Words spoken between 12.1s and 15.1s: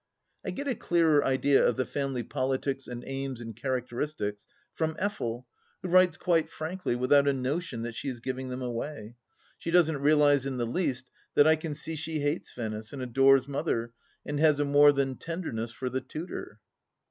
hates Venice and adores Mother and has a more